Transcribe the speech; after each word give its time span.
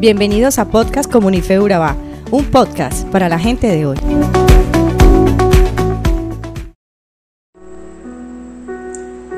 Bienvenidos 0.00 0.58
a 0.58 0.70
Podcast 0.70 1.12
Comunife 1.12 1.60
Urabá, 1.60 1.94
un 2.30 2.46
podcast 2.46 3.06
para 3.08 3.28
la 3.28 3.38
gente 3.38 3.66
de 3.66 3.84
hoy. 3.84 3.98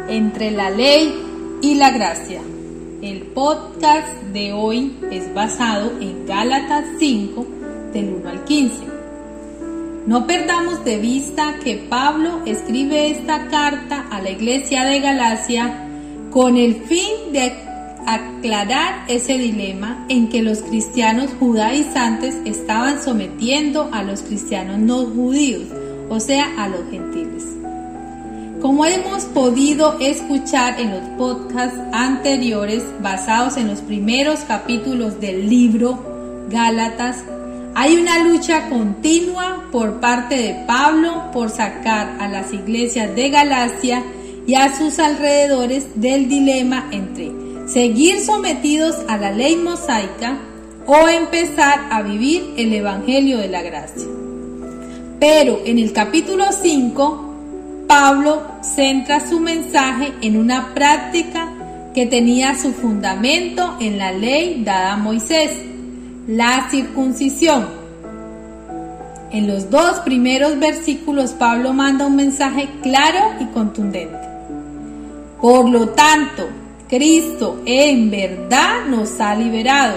Entre 0.08 0.52
la 0.52 0.70
ley 0.70 1.58
y 1.62 1.74
la 1.74 1.90
gracia. 1.90 2.40
El 3.02 3.22
podcast 3.34 4.06
de 4.32 4.52
hoy 4.52 4.96
es 5.10 5.34
basado 5.34 5.98
en 6.00 6.26
Gálatas 6.26 6.84
5, 7.00 7.44
del 7.92 8.14
1 8.20 8.30
al 8.30 8.44
15. 8.44 8.76
No 10.06 10.28
perdamos 10.28 10.84
de 10.84 10.98
vista 10.98 11.56
que 11.64 11.88
Pablo 11.90 12.42
escribe 12.46 13.10
esta 13.10 13.48
carta 13.48 14.06
a 14.12 14.22
la 14.22 14.30
iglesia 14.30 14.84
de 14.84 15.00
Galacia 15.00 15.88
con 16.30 16.56
el 16.56 16.76
fin 16.84 17.32
de 17.32 17.61
aclarar 18.14 19.04
ese 19.08 19.38
dilema 19.38 20.04
en 20.08 20.28
que 20.28 20.42
los 20.42 20.60
cristianos 20.60 21.30
judaizantes 21.38 22.36
estaban 22.44 23.02
sometiendo 23.02 23.88
a 23.92 24.02
los 24.02 24.22
cristianos 24.22 24.78
no 24.78 25.06
judíos, 25.06 25.68
o 26.08 26.20
sea, 26.20 26.46
a 26.58 26.68
los 26.68 26.80
gentiles. 26.90 27.44
Como 28.60 28.86
hemos 28.86 29.24
podido 29.24 29.98
escuchar 29.98 30.78
en 30.80 30.92
los 30.92 31.02
podcasts 31.18 31.78
anteriores 31.92 32.84
basados 33.00 33.56
en 33.56 33.66
los 33.66 33.80
primeros 33.80 34.40
capítulos 34.40 35.20
del 35.20 35.48
libro 35.48 36.46
Gálatas, 36.48 37.24
hay 37.74 37.96
una 37.96 38.18
lucha 38.20 38.68
continua 38.68 39.64
por 39.72 39.98
parte 39.98 40.36
de 40.36 40.64
Pablo 40.66 41.30
por 41.32 41.50
sacar 41.50 42.16
a 42.20 42.28
las 42.28 42.52
iglesias 42.52 43.14
de 43.16 43.30
Galacia 43.30 44.04
y 44.46 44.54
a 44.54 44.76
sus 44.76 44.98
alrededores 44.98 46.00
del 46.00 46.28
dilema 46.28 46.86
entre 46.90 47.41
seguir 47.66 48.20
sometidos 48.20 48.96
a 49.08 49.16
la 49.16 49.30
ley 49.30 49.56
mosaica 49.56 50.38
o 50.86 51.08
empezar 51.08 51.86
a 51.90 52.02
vivir 52.02 52.54
el 52.56 52.72
Evangelio 52.72 53.38
de 53.38 53.48
la 53.48 53.62
Gracia. 53.62 54.06
Pero 55.20 55.60
en 55.64 55.78
el 55.78 55.92
capítulo 55.92 56.46
5, 56.50 57.84
Pablo 57.86 58.42
centra 58.62 59.20
su 59.20 59.38
mensaje 59.38 60.12
en 60.20 60.36
una 60.36 60.74
práctica 60.74 61.48
que 61.94 62.06
tenía 62.06 62.58
su 62.58 62.72
fundamento 62.72 63.76
en 63.80 63.98
la 63.98 64.12
ley 64.12 64.62
dada 64.64 64.94
a 64.94 64.96
Moisés, 64.96 65.52
la 66.26 66.68
circuncisión. 66.70 67.68
En 69.30 69.46
los 69.46 69.70
dos 69.70 70.00
primeros 70.00 70.58
versículos 70.58 71.32
Pablo 71.32 71.72
manda 71.72 72.06
un 72.06 72.16
mensaje 72.16 72.68
claro 72.82 73.34
y 73.40 73.46
contundente. 73.46 74.18
Por 75.40 75.68
lo 75.68 75.90
tanto, 75.90 76.48
Cristo 76.92 77.62
en 77.64 78.10
verdad 78.10 78.84
nos 78.86 79.18
ha 79.18 79.34
liberado. 79.34 79.96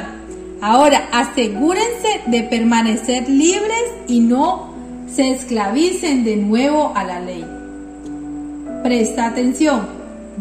Ahora 0.61 1.09
asegúrense 1.11 2.21
de 2.27 2.43
permanecer 2.43 3.27
libres 3.27 3.83
y 4.07 4.21
no 4.21 4.69
se 5.13 5.31
esclavicen 5.31 6.23
de 6.23 6.37
nuevo 6.37 6.93
a 6.95 7.03
la 7.03 7.19
ley. 7.19 7.45
Presta 8.81 9.25
atención. 9.25 9.85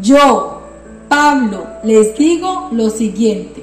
Yo, 0.01 0.61
Pablo, 1.09 1.67
les 1.83 2.17
digo 2.17 2.69
lo 2.71 2.89
siguiente. 2.89 3.61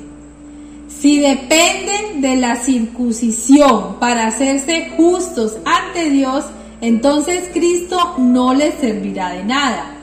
Si 0.91 1.19
dependen 1.19 2.21
de 2.21 2.37
la 2.37 2.57
circuncisión 2.57 4.01
para 4.01 4.27
hacerse 4.27 4.93
justos 4.99 5.57
ante 5.65 6.11
Dios, 6.11 6.45
entonces 6.83 7.49
Cristo 7.55 8.17
no 8.19 8.53
les 8.53 8.75
servirá 8.75 9.31
de 9.31 9.45
nada. 9.45 9.95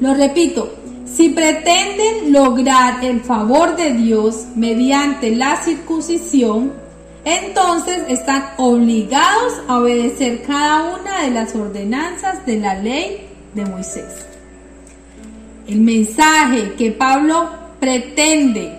Lo 0.00 0.14
repito, 0.14 0.77
si 1.18 1.30
pretenden 1.30 2.32
lograr 2.32 3.04
el 3.04 3.20
favor 3.22 3.74
de 3.74 3.92
Dios 3.92 4.46
mediante 4.54 5.34
la 5.34 5.56
circuncisión, 5.56 6.72
entonces 7.24 8.04
están 8.08 8.50
obligados 8.56 9.54
a 9.66 9.78
obedecer 9.78 10.42
cada 10.42 10.96
una 10.96 11.22
de 11.22 11.32
las 11.32 11.56
ordenanzas 11.56 12.46
de 12.46 12.60
la 12.60 12.76
ley 12.76 13.26
de 13.52 13.66
Moisés. 13.66 14.26
El 15.66 15.80
mensaje 15.80 16.74
que 16.78 16.92
Pablo 16.92 17.50
pretende 17.80 18.78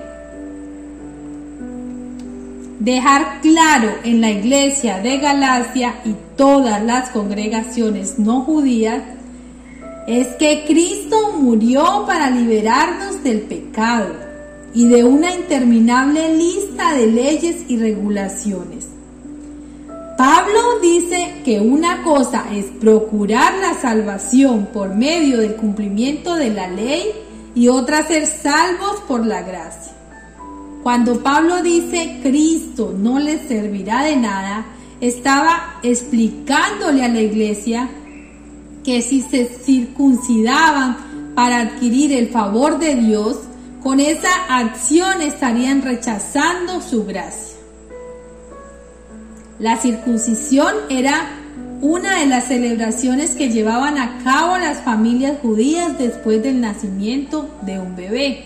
dejar 2.80 3.42
claro 3.42 3.96
en 4.06 4.22
la 4.22 4.32
iglesia 4.32 5.00
de 5.02 5.18
Galacia 5.18 5.96
y 6.06 6.16
todas 6.38 6.82
las 6.82 7.10
congregaciones 7.10 8.18
no 8.18 8.44
judías 8.44 9.04
es 10.10 10.28
que 10.38 10.64
Cristo 10.66 11.34
murió 11.38 12.04
para 12.08 12.32
liberarnos 12.32 13.24
del 13.24 13.42
pecado 13.42 14.16
y 14.74 14.88
de 14.88 15.04
una 15.04 15.36
interminable 15.36 16.36
lista 16.36 16.96
de 16.96 17.06
leyes 17.06 17.58
y 17.68 17.78
regulaciones. 17.78 18.88
Pablo 20.18 20.80
dice 20.82 21.36
que 21.46 21.60
una 21.60 22.02
cosa 22.02 22.46
es 22.52 22.66
procurar 22.82 23.54
la 23.60 23.76
salvación 23.76 24.70
por 24.74 24.96
medio 24.96 25.38
del 25.38 25.56
cumplimiento 25.56 26.34
de 26.34 26.50
la 26.50 26.68
ley 26.68 27.04
y 27.54 27.68
otra 27.68 28.08
ser 28.08 28.26
salvos 28.26 29.02
por 29.08 29.24
la 29.24 29.44
gracia. 29.44 29.94
Cuando 30.82 31.22
Pablo 31.22 31.62
dice 31.62 32.20
Cristo 32.24 32.96
no 32.98 33.20
les 33.20 33.48
servirá 33.48 34.06
de 34.06 34.16
nada, 34.16 34.66
estaba 35.02 35.80
explicándole 35.84 37.06
a 37.06 37.10
la 37.10 37.22
iglesia 37.22 37.92
que 38.90 39.04
si 39.04 39.22
se 39.22 39.46
circuncidaban 39.46 40.98
para 41.36 41.60
adquirir 41.60 42.12
el 42.12 42.30
favor 42.30 42.80
de 42.80 42.96
Dios, 42.96 43.38
con 43.84 44.00
esa 44.00 44.32
acción 44.50 45.22
estarían 45.22 45.84
rechazando 45.84 46.82
su 46.82 47.06
gracia. 47.06 47.60
La 49.60 49.78
circuncisión 49.78 50.74
era 50.90 51.30
una 51.82 52.22
de 52.22 52.26
las 52.26 52.46
celebraciones 52.46 53.36
que 53.36 53.52
llevaban 53.52 54.00
a 54.00 54.24
cabo 54.24 54.58
las 54.58 54.82
familias 54.82 55.38
judías 55.40 55.96
después 56.00 56.42
del 56.42 56.60
nacimiento 56.60 57.48
de 57.62 57.78
un 57.78 57.96
bebé. 57.96 58.44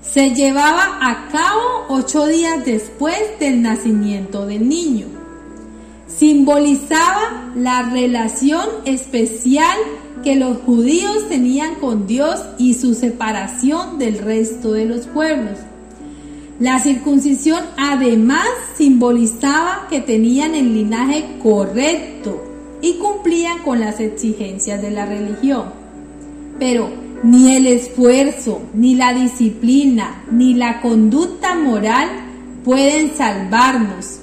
Se 0.00 0.30
llevaba 0.30 1.00
a 1.02 1.28
cabo 1.28 1.84
ocho 1.90 2.26
días 2.28 2.64
después 2.64 3.18
del 3.38 3.60
nacimiento 3.60 4.46
del 4.46 4.66
niño 4.66 5.13
simbolizaba 6.18 7.52
la 7.56 7.82
relación 7.82 8.64
especial 8.84 9.76
que 10.22 10.36
los 10.36 10.58
judíos 10.58 11.28
tenían 11.28 11.74
con 11.76 12.06
Dios 12.06 12.40
y 12.56 12.74
su 12.74 12.94
separación 12.94 13.98
del 13.98 14.18
resto 14.18 14.72
de 14.72 14.86
los 14.86 15.06
pueblos. 15.06 15.58
La 16.60 16.78
circuncisión 16.78 17.62
además 17.76 18.46
simbolizaba 18.76 19.86
que 19.90 20.00
tenían 20.00 20.54
el 20.54 20.72
linaje 20.72 21.24
correcto 21.42 22.42
y 22.80 22.94
cumplían 22.94 23.58
con 23.62 23.80
las 23.80 23.98
exigencias 23.98 24.80
de 24.80 24.92
la 24.92 25.04
religión. 25.04 25.72
Pero 26.60 26.88
ni 27.24 27.56
el 27.56 27.66
esfuerzo, 27.66 28.62
ni 28.72 28.94
la 28.94 29.12
disciplina, 29.12 30.22
ni 30.30 30.54
la 30.54 30.80
conducta 30.80 31.56
moral 31.56 32.08
pueden 32.64 33.16
salvarnos 33.16 34.20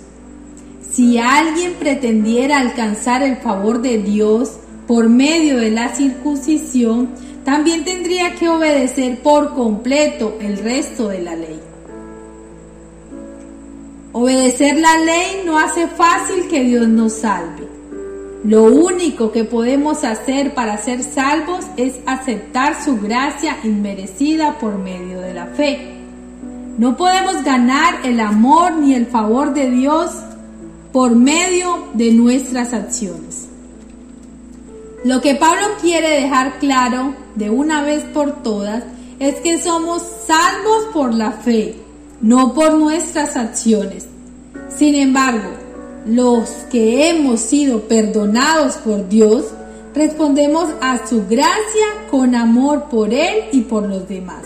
si 0.92 1.18
alguien 1.18 1.74
pretendiera 1.76 2.60
alcanzar 2.60 3.24
el 3.24 3.38
favor 3.38 3.82
de 3.82 3.98
Dios 4.00 4.58
por 4.88 5.08
medio 5.08 5.58
de 5.58 5.72
la 5.72 5.90
circuncisión, 5.96 7.10
también 7.46 7.86
tendría 7.86 8.36
que 8.36 8.50
obedecer 8.50 9.20
por 9.22 9.54
completo 9.54 10.38
el 10.42 10.58
resto 10.58 11.08
de 11.08 11.22
la 11.22 11.36
ley. 11.36 11.60
Obedecer 14.12 14.78
la 14.78 14.98
ley 14.98 15.44
no 15.46 15.58
hace 15.58 15.88
fácil 15.88 16.50
que 16.50 16.62
Dios 16.66 16.88
nos 16.90 17.14
salve. 17.14 17.70
Lo 18.44 18.64
único 18.64 19.32
que 19.32 19.46
podemos 19.46 20.04
hacer 20.04 20.54
para 20.54 20.78
ser 20.78 21.04
salvos 21.04 21.66
es 21.78 22.00
aceptar 22.06 22.84
su 22.84 23.00
gracia 23.00 23.58
inmerecida 23.64 24.58
por 24.60 24.78
medio 24.78 25.22
de 25.22 25.34
la 25.34 25.46
fe. 25.46 25.96
No 26.78 26.98
podemos 26.98 27.44
ganar 27.44 28.00
el 28.04 28.20
amor 28.20 28.74
ni 28.74 28.96
el 28.96 29.06
favor 29.06 29.54
de 29.54 29.70
Dios 29.70 30.12
por 30.92 31.16
medio 31.16 31.88
de 31.94 32.12
nuestras 32.12 32.74
acciones. 32.74 33.48
Lo 35.04 35.22
que 35.22 35.36
Pablo 35.36 35.68
quiere 35.82 36.22
dejar 36.22 36.60
claro 36.60 37.16
de 37.36 37.50
una 37.50 37.82
vez 37.82 38.04
por 38.14 38.44
todas 38.44 38.84
es 39.20 39.36
que 39.36 39.62
somos 39.62 40.04
salvos 40.28 40.86
por 40.94 41.14
la 41.14 41.32
fe, 41.32 41.76
no 42.22 42.54
por 42.54 42.74
nuestras 42.74 43.36
acciones. 43.36 44.08
Sin 44.70 44.96
embargo, 44.96 45.50
los 46.06 46.50
que 46.72 47.10
hemos 47.10 47.40
sido 47.40 47.82
perdonados 47.88 48.76
por 48.78 49.08
Dios, 49.08 49.46
respondemos 49.94 50.70
a 50.82 51.08
su 51.08 51.26
gracia 51.28 51.86
con 52.10 52.36
amor 52.36 52.86
por 52.90 53.14
Él 53.14 53.46
y 53.52 53.62
por 53.62 53.88
los 53.88 54.08
demás. 54.08 54.44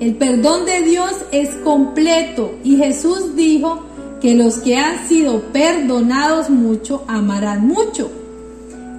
El 0.00 0.16
perdón 0.16 0.66
de 0.66 0.82
Dios 0.82 1.12
es 1.32 1.50
completo 1.64 2.54
y 2.62 2.76
Jesús 2.76 3.34
dijo 3.34 3.82
que 4.20 4.34
los 4.34 4.58
que 4.58 4.76
han 4.76 5.06
sido 5.08 5.40
perdonados 5.52 6.50
mucho 6.50 7.04
amarán 7.06 7.66
mucho, 7.66 8.10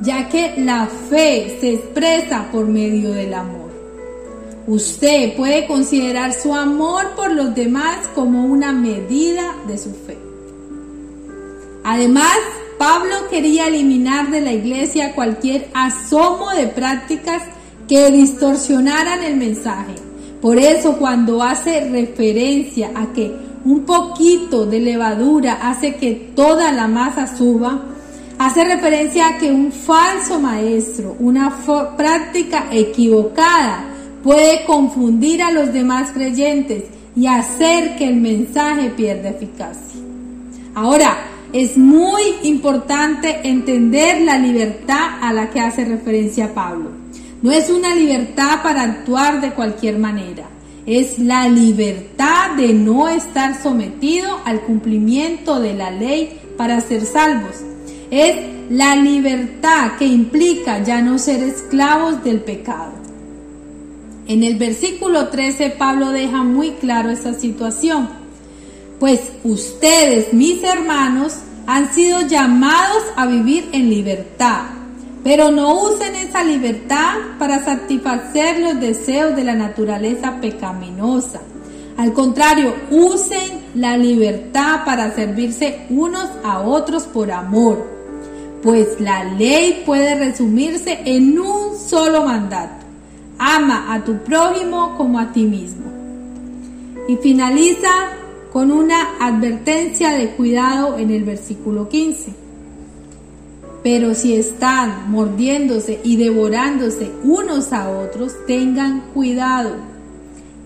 ya 0.02 0.30
que 0.30 0.56
la 0.58 0.88
fe 1.10 1.58
se 1.60 1.74
expresa 1.74 2.50
por 2.52 2.68
medio 2.68 3.12
del 3.12 3.34
amor. 3.34 3.68
Usted 4.68 5.36
puede 5.36 5.66
considerar 5.66 6.34
su 6.34 6.54
amor 6.54 7.16
por 7.16 7.32
los 7.32 7.56
demás 7.56 8.08
como 8.14 8.46
una 8.46 8.74
medida 8.74 9.56
de 9.66 9.78
su 9.78 9.92
fe. 9.92 10.18
Además, 11.84 12.36
Pablo 12.78 13.16
quería 13.30 13.68
eliminar 13.68 14.30
de 14.30 14.42
la 14.42 14.52
iglesia 14.52 15.16
cualquier 15.16 15.70
asomo 15.74 16.52
de 16.52 16.68
prácticas 16.68 17.44
que 17.88 18.12
distorsionaran 18.12 19.24
el 19.24 19.38
mensaje. 19.38 19.96
Por 20.42 20.60
eso 20.60 20.98
cuando 20.98 21.42
hace 21.42 21.90
referencia 21.90 22.92
a 22.94 23.14
que 23.14 23.47
un 23.68 23.84
poquito 23.84 24.66
de 24.66 24.80
levadura 24.80 25.60
hace 25.62 25.96
que 25.96 26.32
toda 26.34 26.72
la 26.72 26.88
masa 26.88 27.28
suba, 27.36 27.84
hace 28.40 28.64
referencia 28.64 29.28
a 29.28 29.38
que 29.38 29.52
un 29.52 29.74
falso 29.74 30.40
maestro, 30.40 31.18
una 31.20 31.54
práctica 31.98 32.68
equivocada, 32.72 33.84
puede 34.24 34.64
confundir 34.66 35.42
a 35.42 35.52
los 35.52 35.74
demás 35.74 36.12
creyentes 36.14 36.86
y 37.14 37.28
hacer 37.28 37.98
que 37.98 38.08
el 38.08 38.16
mensaje 38.16 38.90
pierda 38.92 39.32
eficacia. 39.32 40.00
Ahora, 40.74 41.18
es 41.52 41.78
muy 41.78 42.22
importante 42.44 43.42
entender 43.44 44.22
la 44.22 44.38
libertad 44.38 45.20
a 45.22 45.34
la 45.34 45.50
que 45.50 45.60
hace 45.60 45.84
referencia 45.84 46.54
Pablo. 46.54 46.92
No 47.42 47.52
es 47.52 47.70
una 47.70 47.94
libertad 47.94 48.64
para 48.64 48.84
actuar 48.84 49.42
de 49.42 49.52
cualquier 49.52 49.98
manera, 50.00 50.46
es 50.86 51.20
la 51.20 51.50
libertad 51.50 52.37
de 52.58 52.74
no 52.74 53.08
estar 53.08 53.62
sometido 53.62 54.40
al 54.44 54.62
cumplimiento 54.62 55.60
de 55.60 55.74
la 55.74 55.92
ley 55.92 56.40
para 56.58 56.82
ser 56.82 57.06
salvos. 57.06 57.56
Es 58.12 58.36
la 58.70 58.96
libertad 58.96 59.94
que 59.98 60.06
implica 60.06 60.84
ya 60.84 61.02
no 61.02 61.18
ser 61.20 61.44
esclavos 61.44 62.24
del 62.24 62.42
pecado. 62.42 62.92
En 64.28 64.44
el 64.44 64.58
versículo 64.58 65.30
13 65.30 65.70
Pablo 65.72 66.10
deja 66.10 66.44
muy 66.44 66.72
claro 66.72 67.10
esa 67.10 67.34
situación. 67.34 68.10
Pues 69.00 69.22
ustedes, 69.44 70.34
mis 70.34 70.64
hermanos, 70.64 71.36
han 71.68 71.94
sido 71.94 72.22
llamados 72.22 73.04
a 73.16 73.26
vivir 73.28 73.70
en 73.72 73.90
libertad, 73.90 74.64
pero 75.24 75.52
no 75.52 75.82
usen 75.82 76.16
esa 76.16 76.44
libertad 76.44 77.14
para 77.38 77.64
satisfacer 77.64 78.60
los 78.60 78.80
deseos 78.80 79.36
de 79.36 79.44
la 79.44 79.54
naturaleza 79.54 80.42
pecaminosa. 80.42 81.42
Al 81.98 82.14
contrario, 82.14 82.74
usen 82.92 83.66
la 83.76 83.98
libertad 83.98 84.86
para 84.86 85.14
servirse 85.14 85.88
unos 85.90 86.30
a 86.44 86.60
otros 86.62 87.04
por 87.04 87.32
amor, 87.32 87.86
pues 88.62 89.00
la 89.02 89.24
ley 89.24 89.84
puede 89.86 90.16
resumirse 90.16 91.00
en 91.06 91.40
un 91.40 91.76
solo 91.78 92.24
mandato 92.24 92.88
ama 93.38 93.94
a 93.94 94.04
tu 94.04 94.18
prójimo 94.20 94.96
como 94.98 95.20
a 95.20 95.32
ti 95.32 95.44
mismo. 95.44 95.86
Y 97.08 97.16
finaliza 97.18 97.90
con 98.52 98.72
una 98.72 99.18
advertencia 99.20 100.12
de 100.12 100.32
cuidado 100.32 100.98
en 100.98 101.12
el 101.12 101.24
versículo 101.24 101.88
15. 101.88 102.34
Pero 103.84 104.14
si 104.16 104.36
están 104.36 105.10
mordiéndose 105.10 106.02
y 106.04 106.18
devorándose 106.18 107.12
unos 107.24 107.72
a 107.72 107.90
otros, 107.90 108.36
tengan 108.46 109.02
cuidado. 109.14 109.76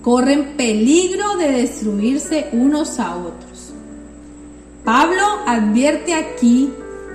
Corren 0.02 0.58
peligro 0.58 1.38
de 1.38 1.52
destruirse 1.52 2.48
unos 2.54 3.00
a 3.00 3.16
otros. 3.16 3.74
Pablo 4.84 5.22
advierte 5.46 6.14
aquí 6.14 6.70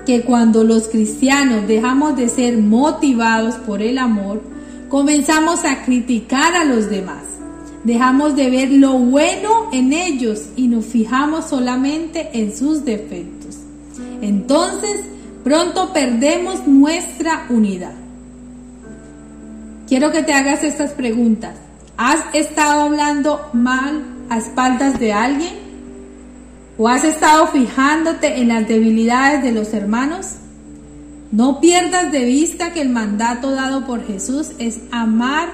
que 0.07 0.23
cuando 0.23 0.63
los 0.63 0.87
cristianos 0.87 1.67
dejamos 1.67 2.17
de 2.17 2.29
ser 2.29 2.59
motivados 2.59 3.57
por 3.57 3.83
el 3.83 3.99
amor, 3.99 4.41
comenzamos 4.89 5.65
a 5.65 5.85
criticar 5.85 6.55
a 6.55 6.65
los 6.65 6.89
demás. 6.89 7.25
Dejamos 7.83 8.37
de 8.37 8.51
ver 8.51 8.71
lo 8.71 8.93
bueno 8.95 9.69
en 9.73 9.93
ellos 9.93 10.47
y 10.55 10.69
nos 10.69 10.87
fijamos 10.87 11.47
solamente 11.47 12.31
en 12.33 12.57
sus 12.57 12.85
defectos. 12.85 13.59
Entonces, 14.21 15.01
pronto 15.43 15.93
perdemos 15.93 16.67
nuestra 16.67 17.47
unidad. 17.49 17.95
Quiero 19.89 20.11
que 20.11 20.23
te 20.23 20.33
hagas 20.33 20.65
estas 20.65 20.93
preguntas. 20.93 21.55
¿Has 21.97 22.35
estado 22.35 22.83
hablando 22.83 23.49
mal 23.55 24.05
a 24.29 24.37
espaldas 24.37 25.01
de 25.01 25.15
alguien? 25.15 25.55
¿O 26.77 26.89
has 26.89 27.05
estado 27.05 27.47
fijándote 27.47 28.39
en 28.39 28.49
las 28.49 28.69
debilidades 28.69 29.43
de 29.43 29.53
los 29.53 29.73
hermanos? 29.73 30.37
No 31.33 31.61
pierdas 31.61 32.13
de 32.13 32.25
vista 32.25 32.75
que 32.75 32.83
el 32.83 32.91
mandato 32.91 33.51
dado 33.51 33.87
por 33.87 34.07
Jesús 34.07 34.51
es 34.59 34.81
amar 34.91 35.49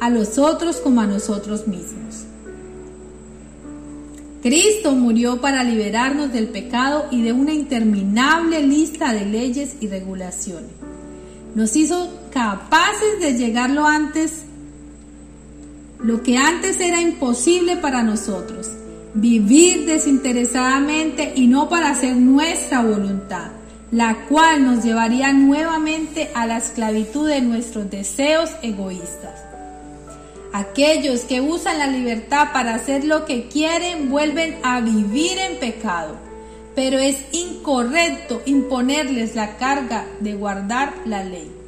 a 0.00 0.08
los 0.08 0.38
otros 0.38 0.76
como 0.76 1.00
a 1.00 1.06
nosotros 1.06 1.66
mismos. 1.66 2.26
Cristo 4.40 4.92
murió 4.92 5.40
para 5.40 5.64
liberarnos 5.64 6.32
del 6.32 6.48
pecado 6.48 7.06
y 7.10 7.22
de 7.22 7.32
una 7.32 7.52
interminable 7.52 8.62
lista 8.62 9.12
de 9.12 9.26
leyes 9.26 9.76
y 9.80 9.88
regulaciones. 9.88 10.70
Nos 11.54 11.76
hizo 11.76 12.08
capaces 12.32 13.20
de 13.20 13.34
llegar 13.34 13.70
lo 13.70 13.86
antes, 13.86 14.44
lo 16.02 16.22
que 16.22 16.36
antes 16.36 16.80
era 16.80 17.00
imposible 17.00 17.76
para 17.76 18.02
nosotros, 18.02 18.70
vivir 19.14 19.86
desinteresadamente 19.86 21.32
y 21.36 21.46
no 21.46 21.68
para 21.68 21.90
hacer 21.90 22.16
nuestra 22.16 22.82
voluntad 22.82 23.50
la 23.92 24.24
cual 24.26 24.64
nos 24.64 24.82
llevaría 24.82 25.34
nuevamente 25.34 26.30
a 26.34 26.46
la 26.46 26.56
esclavitud 26.56 27.28
de 27.28 27.42
nuestros 27.42 27.90
deseos 27.90 28.50
egoístas. 28.62 29.44
Aquellos 30.54 31.20
que 31.20 31.42
usan 31.42 31.78
la 31.78 31.86
libertad 31.86 32.48
para 32.54 32.74
hacer 32.74 33.04
lo 33.04 33.26
que 33.26 33.48
quieren 33.48 34.10
vuelven 34.10 34.58
a 34.62 34.80
vivir 34.80 35.38
en 35.38 35.58
pecado, 35.58 36.16
pero 36.74 36.98
es 36.98 37.18
incorrecto 37.32 38.40
imponerles 38.46 39.34
la 39.34 39.58
carga 39.58 40.06
de 40.20 40.34
guardar 40.34 40.94
la 41.04 41.22
ley. 41.22 41.61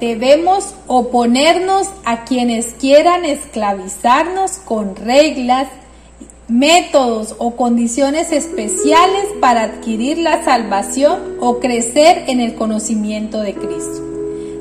Debemos 0.00 0.74
oponernos 0.86 1.88
a 2.04 2.24
quienes 2.24 2.74
quieran 2.74 3.24
esclavizarnos 3.24 4.52
con 4.58 4.94
reglas 4.94 5.68
métodos 6.48 7.34
o 7.38 7.56
condiciones 7.56 8.32
especiales 8.32 9.26
para 9.40 9.64
adquirir 9.64 10.18
la 10.18 10.44
salvación 10.44 11.36
o 11.40 11.58
crecer 11.58 12.24
en 12.28 12.40
el 12.40 12.54
conocimiento 12.54 13.40
de 13.40 13.54
Cristo. 13.54 14.02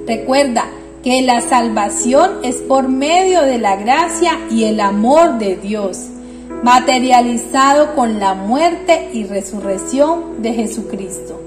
Recuerda 0.05 0.65
que 1.03 1.21
la 1.21 1.41
salvación 1.41 2.39
es 2.43 2.57
por 2.57 2.89
medio 2.89 3.43
de 3.43 3.57
la 3.57 3.77
gracia 3.77 4.39
y 4.51 4.65
el 4.65 4.79
amor 4.79 5.37
de 5.37 5.55
Dios, 5.55 6.07
materializado 6.63 7.95
con 7.95 8.19
la 8.19 8.33
muerte 8.33 9.09
y 9.13 9.23
resurrección 9.23 10.41
de 10.41 10.53
Jesucristo. 10.53 11.46